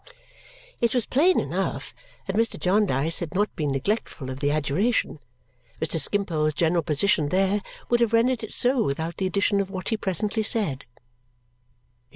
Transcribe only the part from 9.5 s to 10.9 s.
of what he presently said.